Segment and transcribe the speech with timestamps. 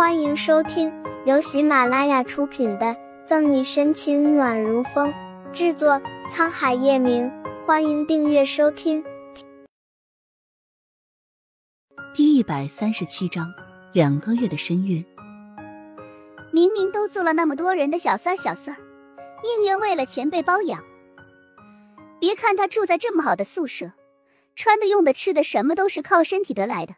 [0.00, 0.90] 欢迎收听
[1.26, 2.86] 由喜马拉雅出品的
[3.26, 5.12] 《赠你深情暖如风》，
[5.52, 7.30] 制作沧海夜明。
[7.66, 9.04] 欢迎订阅收听。
[12.14, 13.52] 第一百三十七章，
[13.92, 15.04] 两个月的身孕。
[16.50, 18.78] 明明都做了那么多人的小三小四儿，
[19.44, 20.82] 宁愿为了钱被包养。
[22.18, 23.92] 别看他住在这么好的宿舍，
[24.56, 26.94] 穿的、用的、吃的，什么都是靠身体得来的，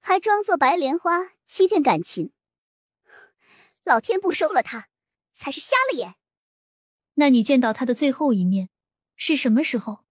[0.00, 2.32] 还装作白莲花欺骗感情。
[3.84, 4.88] 老天不收了他，
[5.34, 6.14] 才是瞎了眼。
[7.14, 8.70] 那你见到他的最后一面
[9.16, 10.04] 是什么时候？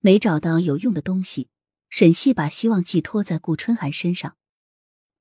[0.00, 1.48] 没找到有用的东西，
[1.88, 4.36] 沈西把希望寄托在顾春寒身上。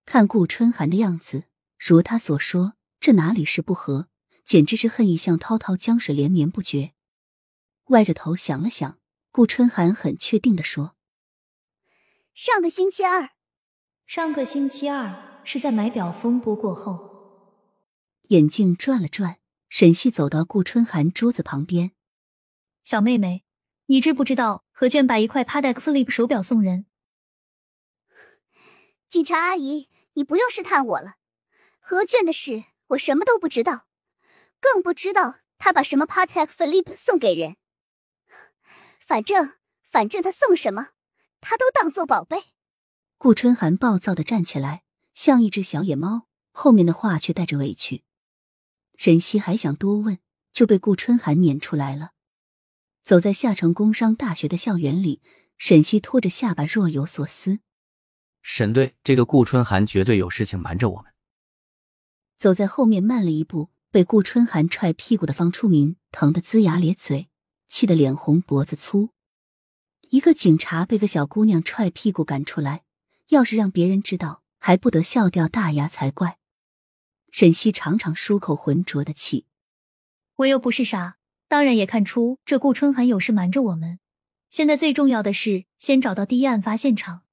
[0.06, 1.46] 看顾春寒的样子，
[1.78, 4.10] 如他所说，这哪里是不和，
[4.44, 6.94] 简直是恨意像滔滔江水连绵不绝。
[7.88, 9.00] 歪着头想了想，
[9.32, 10.96] 顾春寒很确定的说
[12.34, 13.32] ：“上个星期二，
[14.06, 17.12] 上个星期二是在买表风波过后。”
[18.30, 21.92] 眼镜转了转，沈西走到顾春寒桌子旁边
[22.84, 23.44] ：“小妹妹，
[23.88, 26.86] 你知不知道何娟把一块 Patek Philippe 手表送人？”
[29.10, 31.16] 警察阿姨，你不用试探我了。
[31.80, 33.88] 何娟的事我什么都不知道，
[34.60, 37.58] 更不知道她把什么 Patek Philippe 送给人。
[39.06, 39.54] 反正，
[39.92, 40.92] 反正他送什么，
[41.42, 42.53] 他都当做宝贝。
[43.24, 48.04] 顾春寒暴躁的站起来，像一只小野猫，后面的话却带着委屈。
[48.98, 50.20] 沈西还想多问，
[50.52, 52.12] 就被顾春寒撵出来了。
[53.02, 55.22] 走在夏城工商大学的校园里，
[55.58, 57.60] 沈西拖着下巴，若有所思。
[58.42, 61.14] 沈队，这个顾春寒绝对有事情瞒着我们。
[62.38, 67.30] 走在后面慢了一步，被顾春寒踹屁股的方初明疼得龇牙咧嘴。
[67.70, 69.12] 气得脸红脖子粗，
[70.10, 72.84] 一个警察被个小姑娘踹屁股赶出来，
[73.30, 76.40] 要是让别人知道，还不得笑掉大牙才怪。
[77.32, 79.46] 沈西长长舒口浑浊的气，
[80.36, 84.00] 我又不是傻，当然也看出这顾春寒有事瞒着我们。
[84.50, 87.24] 现在最重要的是先找到第一案发现场，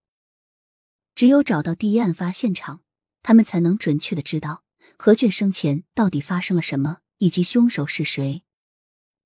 [1.15, 2.81] 只有找到第一案发现场，
[3.23, 4.65] 他们才能准确的知道
[4.97, 8.43] 何卷生前到底发生了什么，以及凶手是谁。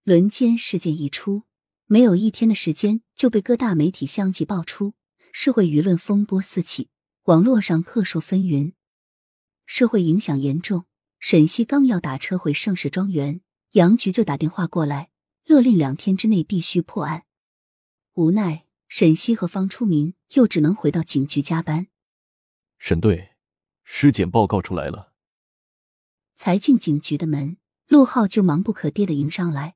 [0.03, 1.45] 轮奸事件一出，
[1.87, 4.95] 没有一天的时间就被各大媒体相继爆出，
[5.35, 6.91] 社会舆论风波四起，
[7.25, 8.73] 网络上各说纷纭，
[9.67, 10.87] 社会影响严重。
[11.19, 13.41] 沈西刚要打车回盛世庄园，
[13.73, 15.11] 杨局就打电话过来，
[15.45, 17.25] 勒令两天之内必须破案。
[18.13, 21.89] 无奈，沈西和方初明又只能回到警局加班。
[22.79, 23.31] 沈队，
[23.83, 25.13] 尸检报告出来了。
[26.37, 27.57] 才进警局的门，
[27.89, 29.75] 陆浩就忙不可迭的迎上来。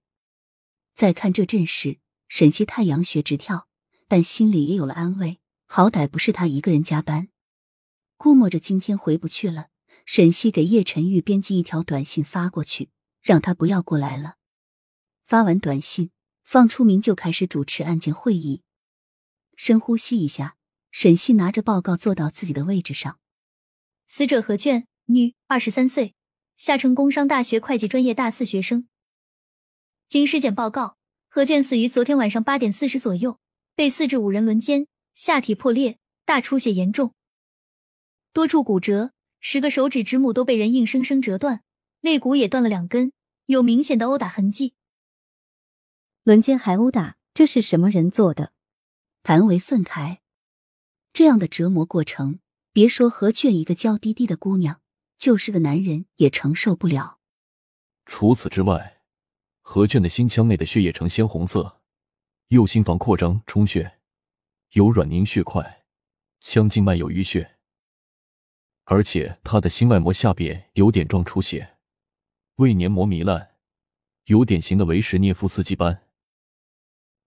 [0.94, 1.98] 再看这阵势，
[2.28, 3.68] 沈西太阳穴直跳，
[4.06, 5.40] 但心里也有了安慰，
[5.70, 7.28] 好歹不是他一个人加班。
[8.16, 9.68] 估摸着今天回不去了，
[10.06, 12.88] 沈西给叶晨玉编辑一条短信发过去，
[13.20, 14.36] 让他不要过来了。
[15.26, 16.10] 发完短信，
[16.42, 18.62] 方初明就开始主持案件会议。
[19.56, 20.56] 深呼吸一下，
[20.90, 23.20] 沈西拿着报告坐到自己的位置上。
[24.06, 26.14] 死者何卷，女，二十三岁，
[26.56, 28.88] 夏城工商大学会计专业大四学生。
[30.08, 30.96] 经尸检报告，
[31.28, 33.38] 何卷死于昨天晚上八点四十左右，
[33.74, 37.12] 被四至五人轮奸，下体破裂，大出血严重，
[38.32, 41.64] 多处骨折，十个手指指拇都被人硬生生折断，
[42.00, 43.10] 肋骨也断了两根，
[43.46, 44.74] 有明显的殴打痕迹。
[46.22, 48.52] 轮奸还殴打，这是什么人做的？
[49.24, 50.18] 谭维愤慨，
[51.12, 52.38] 这样的折磨过程，
[52.72, 54.80] 别说何卷一个娇滴滴的姑娘，
[55.18, 57.18] 就是个男人也承受不了。
[58.06, 59.02] 除此之外。
[59.62, 61.82] 何卷的心腔内的血液呈鲜红色，
[62.48, 63.97] 右心房扩张充血，
[64.72, 65.84] 有软凝血块，
[66.40, 67.58] 腔静脉有淤血，
[68.84, 71.78] 而且他的心外膜下边有点状出血，
[72.56, 73.56] 胃黏膜糜烂，
[74.24, 76.06] 有典型的维什涅夫斯基斑。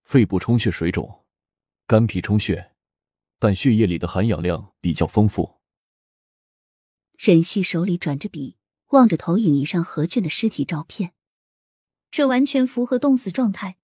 [0.04, 1.26] 肺部充血水肿，
[1.88, 2.74] 肝脾充血，
[3.40, 5.60] 但血液里的含氧量比较丰富。
[7.18, 8.58] 沈西手里转着笔，
[8.88, 11.14] 望着投影仪上何俊的尸体照片。
[12.10, 13.78] 这完全符合冻死状态。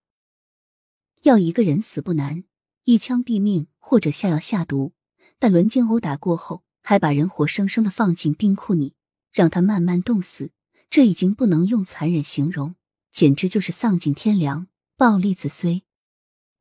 [1.22, 2.44] 要一个人死不难，
[2.88, 4.94] 一枪毙命或者下药下毒，
[5.40, 8.96] 但轮奸殴打过后，还把人活生生的放进冰库里，
[9.34, 10.54] 让他慢慢冻死，
[10.90, 12.76] 这已经不能用残忍形容，
[13.12, 15.82] 简直就是丧尽天良，暴力子孙。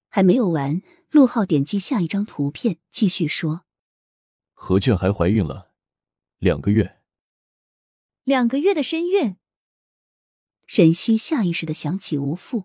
[0.08, 3.64] 还没有完，陆浩点击下一张图片，继续说：
[4.52, 5.70] 何卷还怀孕了，
[6.38, 7.00] 两个月，
[8.25, 9.37] 两个月的身孕。
[10.67, 12.64] 沈西下意识的想起吴父，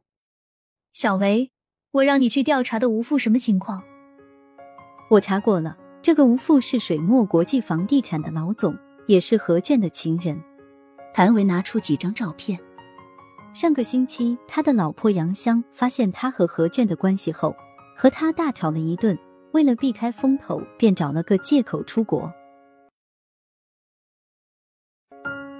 [0.92, 1.52] 小维，
[1.92, 3.84] 我让你去调查的吴父什么情况？
[5.10, 8.74] 我查过了，这个吴父是水墨国际房地产的老总，
[9.08, 10.42] 也是何卷的情人。
[11.14, 12.58] 谭维拿出几张照片。
[13.54, 17.54] 上个星期，他的老婆杨香发现他和何卷的关系后，
[17.98, 19.18] 和他大吵了一顿。
[19.52, 22.32] 为了避开风头，便找了个借口出国。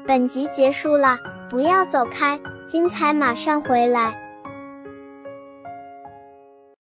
[0.08, 1.18] 本集结束了，
[1.50, 2.40] 不要走开，
[2.70, 4.31] 精彩马上回来。